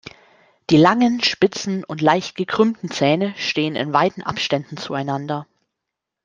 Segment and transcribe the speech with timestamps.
[0.71, 5.45] Die langen, spitzen und leicht gekrümmten Zähne stehen in weiten Abständen zueinander.